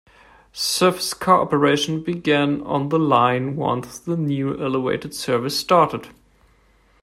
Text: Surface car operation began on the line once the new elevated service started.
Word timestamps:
Surface 0.51 1.13
car 1.13 1.41
operation 1.41 2.01
began 2.01 2.61
on 2.63 2.89
the 2.89 2.97
line 2.97 3.55
once 3.55 3.99
the 3.99 4.17
new 4.17 4.59
elevated 4.59 5.13
service 5.13 5.55
started. 5.59 6.07